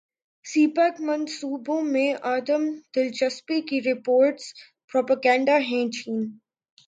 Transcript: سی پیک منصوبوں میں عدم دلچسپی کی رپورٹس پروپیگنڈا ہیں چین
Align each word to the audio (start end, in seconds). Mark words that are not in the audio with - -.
سی 0.45 0.65
پیک 0.67 0.99
منصوبوں 1.01 1.81
میں 1.83 2.13
عدم 2.27 2.63
دلچسپی 2.95 3.61
کی 3.61 3.81
رپورٹس 3.81 4.53
پروپیگنڈا 4.91 5.57
ہیں 5.61 5.85
چین 5.91 6.21